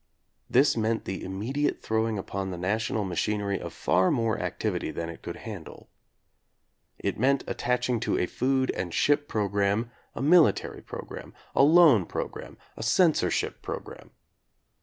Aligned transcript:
This 0.49 0.75
meant 0.75 1.05
the 1.05 1.23
immediate 1.23 1.79
throwing 1.79 2.17
upon 2.17 2.49
the 2.49 2.57
national 2.57 3.05
machinery 3.05 3.59
of 3.61 3.71
far 3.71 4.09
more 4.09 4.39
activity 4.39 4.89
than 4.89 5.09
it 5.09 5.21
could 5.21 5.35
handle. 5.35 5.91
It 6.97 7.19
meant 7.19 7.43
attaching 7.45 7.99
to 7.99 8.17
a 8.17 8.25
food 8.25 8.71
and 8.71 8.91
ship 8.95 9.27
programme 9.27 9.91
a 10.15 10.21
military 10.23 10.81
pro 10.81 11.01
gramme, 11.03 11.33
a 11.53 11.61
loan 11.61 12.07
programme, 12.07 12.57
a 12.75 12.81
censorship 12.81 13.61
pro 13.61 13.77
gramme. 13.79 14.09